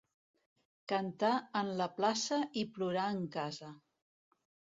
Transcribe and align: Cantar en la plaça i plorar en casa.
Cantar 0.91 1.33
en 1.61 1.69
la 1.81 1.87
plaça 1.99 2.41
i 2.63 2.65
plorar 2.79 3.05
en 3.19 3.21
casa. 3.37 3.71